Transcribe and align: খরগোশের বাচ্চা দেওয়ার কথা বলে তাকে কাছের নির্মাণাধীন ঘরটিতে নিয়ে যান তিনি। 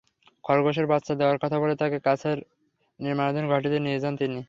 খরগোশের 0.43 0.87
বাচ্চা 0.87 1.13
দেওয়ার 1.15 1.37
কথা 1.43 1.57
বলে 1.59 1.75
তাকে 1.75 1.97
কাছের 1.99 2.37
নির্মাণাধীন 2.99 3.45
ঘরটিতে 3.47 3.77
নিয়ে 3.79 3.99
যান 3.99 4.13
তিনি। 4.17 4.39